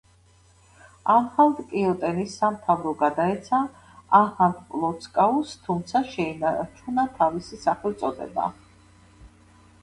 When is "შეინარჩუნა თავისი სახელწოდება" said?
6.15-8.49